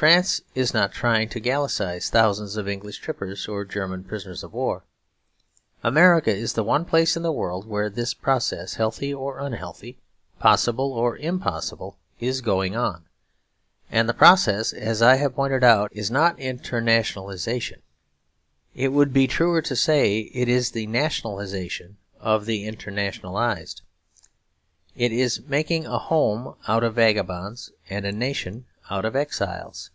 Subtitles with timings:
[0.00, 4.82] France is not trying to Gallicise thousands of English trippers or German prisoners of war.
[5.84, 9.98] America is the one place in the world where this process, healthy or unhealthy,
[10.38, 13.04] possible or impossible, is going on.
[13.90, 17.82] And the process, as I have pointed out, is not internationalisation.
[18.74, 23.82] It would be truer to say it is the nationalisation of the internationalised.
[24.96, 29.88] It is making a home out of vagabonds and a nation out of exiles.